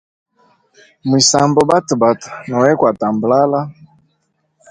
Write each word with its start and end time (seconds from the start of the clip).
Mwisambe 1.07 1.61
batabata 1.69 2.29
nowe 2.47 2.71
kwa 2.79 2.91
tandabala. 2.99 3.59